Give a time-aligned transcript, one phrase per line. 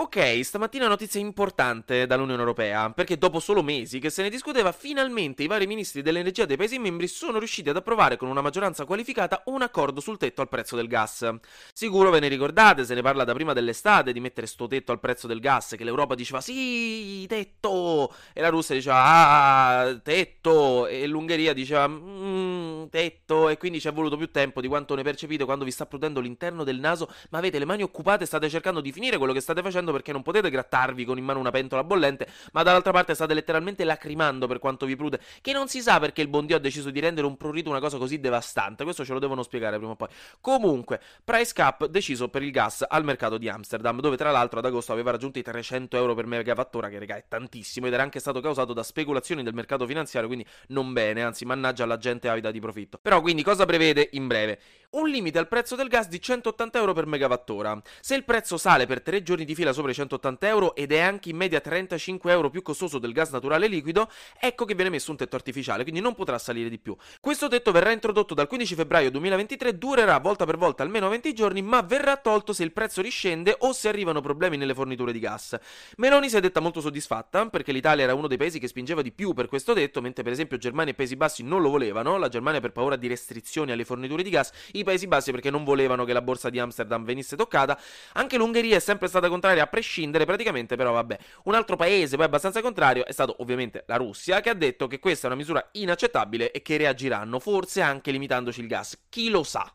[0.00, 5.42] Ok, stamattina notizia importante dall'Unione Europea, perché dopo solo mesi che se ne discuteva, finalmente
[5.42, 9.42] i vari ministri dell'energia dei Paesi membri sono riusciti ad approvare con una maggioranza qualificata
[9.46, 11.28] un accordo sul tetto al prezzo del gas.
[11.74, 15.00] Sicuro ve ne ricordate, se ne parla da prima dell'estate di mettere sto tetto al
[15.00, 21.06] prezzo del gas, che l'Europa diceva sì, tetto, e la Russia diceva ah, tetto, e
[21.06, 25.44] l'Ungheria diceva mmm, tetto, e quindi ci è voluto più tempo di quanto ne percepite
[25.44, 28.80] quando vi sta prudendo l'interno del naso, ma avete le mani occupate e state cercando
[28.80, 31.50] di finire quello che state facendo facendo perché non potete grattarvi con in mano una
[31.50, 35.80] pentola bollente, ma dall'altra parte state letteralmente lacrimando per quanto vi prude, che non si
[35.80, 38.84] sa perché il buon Dio ha deciso di rendere un prurito una cosa così devastante,
[38.84, 40.08] questo ce lo devono spiegare prima o poi.
[40.40, 44.64] Comunque, price cap deciso per il gas al mercato di Amsterdam, dove tra l'altro ad
[44.64, 48.20] agosto aveva raggiunto i 300 euro per megawattora, che raga è tantissimo, ed era anche
[48.20, 52.50] stato causato da speculazioni del mercato finanziario, quindi non bene, anzi mannaggia alla gente avida
[52.50, 52.98] di profitto.
[53.00, 54.58] Però quindi cosa prevede in breve?
[54.92, 57.80] Un limite al prezzo del gas di 180 euro per megawattora.
[58.00, 60.98] Se il prezzo sale per 3 giorni di fila sopra i 180 euro ed è
[60.98, 65.12] anche in media 35 euro più costoso del gas naturale liquido, ecco che viene messo
[65.12, 66.96] un tetto artificiale, quindi non potrà salire di più.
[67.20, 71.62] Questo tetto verrà introdotto dal 15 febbraio 2023, durerà volta per volta almeno 20 giorni,
[71.62, 75.56] ma verrà tolto se il prezzo riscende o se arrivano problemi nelle forniture di gas.
[75.98, 79.12] Meloni si è detta molto soddisfatta perché l'Italia era uno dei paesi che spingeva di
[79.12, 82.28] più per questo tetto, mentre per esempio Germania e Paesi Bassi non lo volevano, la
[82.28, 84.50] Germania per paura di restrizioni alle forniture di gas,
[84.80, 87.78] i Paesi Bassi perché non volevano che la borsa di Amsterdam venisse toccata.
[88.14, 91.18] Anche l'Ungheria è sempre stata contraria a prescindere praticamente, però vabbè.
[91.44, 94.98] Un altro paese poi abbastanza contrario è stato ovviamente la Russia, che ha detto che
[94.98, 98.98] questa è una misura inaccettabile e che reagiranno, forse anche limitandoci il gas.
[99.08, 99.70] Chi lo sa?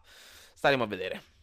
[0.54, 1.35] Staremo a vedere.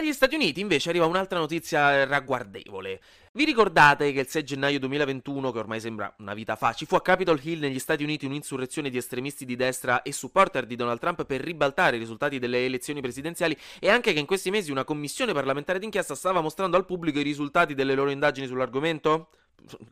[0.00, 3.02] Dagli Stati Uniti invece arriva un'altra notizia ragguardevole.
[3.32, 6.94] Vi ricordate che il 6 gennaio 2021, che ormai sembra una vita fa, ci fu
[6.94, 11.00] a Capitol Hill negli Stati Uniti un'insurrezione di estremisti di destra e supporter di Donald
[11.00, 14.84] Trump per ribaltare i risultati delle elezioni presidenziali e anche che in questi mesi una
[14.84, 19.28] commissione parlamentare d'inchiesta stava mostrando al pubblico i risultati delle loro indagini sull'argomento?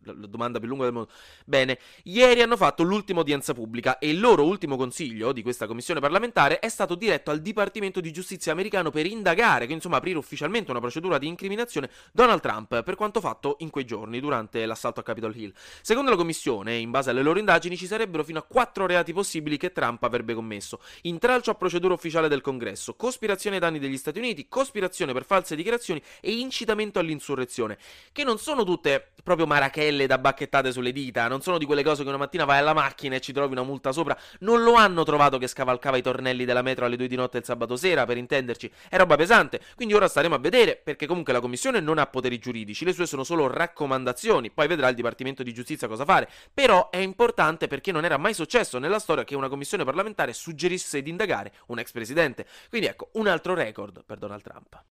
[0.02, 1.10] La domanda più lunga del mondo.
[1.44, 6.00] Bene, ieri hanno fatto l'ultima udienza pubblica e il loro ultimo consiglio di questa commissione
[6.00, 10.80] parlamentare è stato diretto al Dipartimento di Giustizia americano per indagare, insomma aprire ufficialmente una
[10.80, 15.36] procedura di incriminazione Donald Trump per quanto fatto in quei giorni durante l'assalto a Capitol
[15.36, 15.52] Hill.
[15.82, 19.56] Secondo la commissione, in base alle loro indagini, ci sarebbero fino a quattro reati possibili
[19.56, 24.18] che Trump avrebbe commesso: intralcio a procedura ufficiale del Congresso, cospirazione ai danni degli Stati
[24.18, 27.78] Uniti, cospirazione per false dichiarazioni e incitamento all'insurrezione,
[28.12, 32.02] che non sono tutte proprio marachelle da bacchettate sulle dita, non sono di quelle cose
[32.02, 35.02] che una mattina vai alla macchina e ci trovi una multa sopra, non lo hanno
[35.02, 38.16] trovato che scavalcava i tornelli della metro alle 2 di notte il sabato sera, per
[38.16, 42.06] intenderci, è roba pesante, quindi ora staremo a vedere, perché comunque la commissione non ha
[42.06, 46.28] poteri giuridici, le sue sono solo raccomandazioni, poi vedrà il Dipartimento di Giustizia cosa fare,
[46.54, 51.02] però è importante perché non era mai successo nella storia che una commissione parlamentare suggerisse
[51.02, 54.82] di indagare un ex presidente, quindi ecco, un altro record per Donald Trump.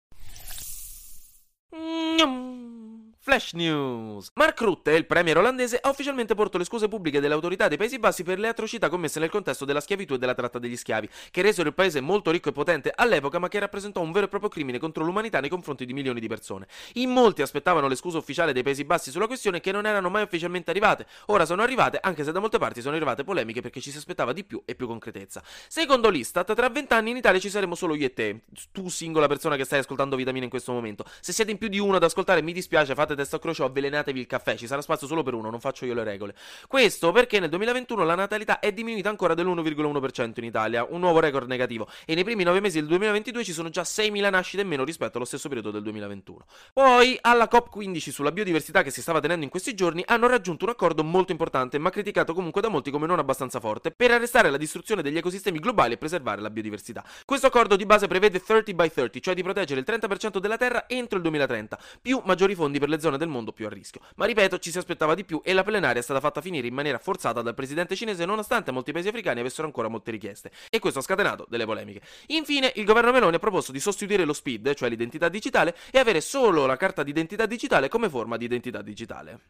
[3.27, 4.31] Flash News.
[4.35, 7.99] Mark Rutte, il premier olandese, ha ufficialmente portato le scuse pubbliche delle autorità dei Paesi
[7.99, 11.43] Bassi per le atrocità commesse nel contesto della schiavitù e della tratta degli schiavi, che
[11.43, 14.49] resero il paese molto ricco e potente all'epoca, ma che rappresentò un vero e proprio
[14.49, 16.69] crimine contro l'umanità nei confronti di milioni di persone.
[16.93, 20.23] In molti aspettavano le scuse ufficiali dei Paesi Bassi sulla questione che non erano mai
[20.23, 21.05] ufficialmente arrivate.
[21.27, 24.33] Ora sono arrivate, anche se da molte parti sono arrivate polemiche perché ci si aspettava
[24.33, 25.43] di più e più concretezza.
[25.67, 29.57] Secondo l'Istat, tra vent'anni in Italia ci saremo solo io e te, tu singola persona
[29.57, 31.05] che stai ascoltando Vitamina in questo momento.
[31.19, 33.67] Se siete in più di uno ad ascoltare, mi dispiace, fate testa a croce o
[33.67, 36.35] avvelenate ordinatevi il caffè, ci sarà spazio solo per uno, non faccio io le regole.
[36.69, 41.49] Questo perché nel 2021 la natalità è diminuita ancora dell'1,1% in Italia, un nuovo record
[41.49, 44.85] negativo, e nei primi 9 mesi del 2022 ci sono già 6.000 nascite in meno
[44.85, 46.45] rispetto allo stesso periodo del 2021.
[46.73, 50.71] Poi, alla COP15 sulla biodiversità che si stava tenendo in questi giorni, hanno raggiunto un
[50.71, 54.57] accordo molto importante, ma criticato comunque da molti come non abbastanza forte, per arrestare la
[54.57, 57.05] distruzione degli ecosistemi globali e preservare la biodiversità.
[57.25, 60.89] Questo accordo di base prevede 30 by 30, cioè di proteggere il 30% della terra
[60.89, 64.01] entro il 2030, più maggiori fondi per le zone del mondo più a rischio.
[64.17, 66.75] Ma ripeto, ci si aspettava di più e la plenaria è stata fatta finire in
[66.75, 70.51] maniera forzata dal presidente cinese nonostante molti paesi africani avessero ancora molte richieste.
[70.69, 72.01] E questo ha scatenato delle polemiche.
[72.27, 76.21] Infine, il governo Meloni ha proposto di sostituire lo SPID, cioè l'identità digitale, e avere
[76.21, 79.41] solo la carta d'identità digitale come forma di identità digitale.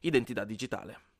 [0.00, 1.19] Identità digitale.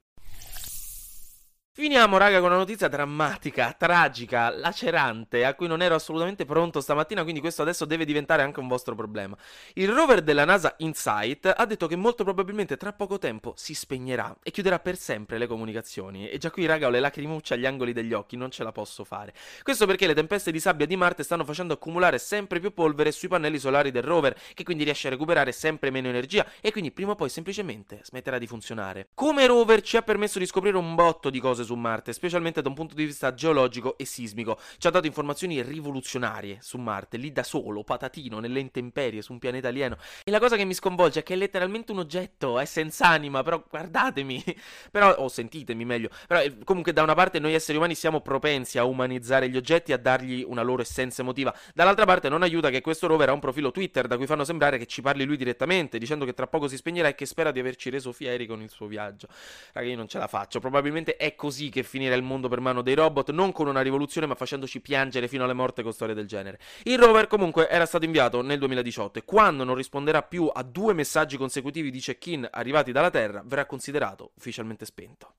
[1.80, 7.22] Finiamo, raga, con una notizia drammatica, tragica, lacerante, a cui non ero assolutamente pronto stamattina,
[7.22, 9.34] quindi questo adesso deve diventare anche un vostro problema.
[9.72, 14.36] Il rover della NASA InSight ha detto che molto probabilmente tra poco tempo si spegnerà
[14.42, 16.28] e chiuderà per sempre le comunicazioni.
[16.28, 19.02] E già qui, raga, ho le lacrimucce agli angoli degli occhi, non ce la posso
[19.02, 19.32] fare.
[19.62, 23.28] Questo perché le tempeste di sabbia di Marte stanno facendo accumulare sempre più polvere sui
[23.28, 27.12] pannelli solari del rover, che quindi riesce a recuperare sempre meno energia e quindi prima
[27.12, 29.08] o poi semplicemente smetterà di funzionare.
[29.14, 32.68] Come rover ci ha permesso di scoprire un botto di cose su Marte, specialmente da
[32.68, 34.58] un punto di vista geologico e sismico.
[34.76, 39.38] Ci ha dato informazioni rivoluzionarie su Marte, lì da solo, patatino, nelle intemperie, su un
[39.38, 39.96] pianeta alieno.
[40.24, 43.44] E la cosa che mi sconvolge è che è letteralmente un oggetto, è senza anima,
[43.44, 44.42] però guardatemi,
[44.90, 48.76] però, o sentitemi meglio, però eh, comunque da una parte noi esseri umani siamo propensi
[48.78, 52.80] a umanizzare gli oggetti, a dargli una loro essenza emotiva, dall'altra parte non aiuta che
[52.80, 55.98] questo rover ha un profilo Twitter da cui fanno sembrare che ci parli lui direttamente,
[55.98, 58.70] dicendo che tra poco si spegnerà e che spera di averci reso fieri con il
[58.70, 59.28] suo viaggio.
[59.72, 62.60] Raga, io non ce la faccio, probabilmente è così così che finirà il mondo per
[62.60, 66.14] mano dei robot, non con una rivoluzione ma facendoci piangere fino alla morte con storie
[66.14, 66.58] del genere.
[66.84, 70.94] Il rover comunque era stato inviato nel 2018 e quando non risponderà più a due
[70.94, 75.34] messaggi consecutivi di check-in arrivati dalla Terra verrà considerato ufficialmente spento.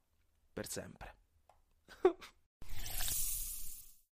[0.54, 1.16] Per sempre.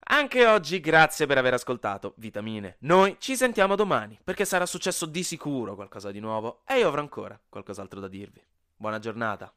[0.04, 2.76] Anche oggi grazie per aver ascoltato Vitamine.
[2.80, 7.00] Noi ci sentiamo domani perché sarà successo di sicuro qualcosa di nuovo e io avrò
[7.00, 8.44] ancora qualcos'altro da dirvi.
[8.74, 9.54] Buona giornata.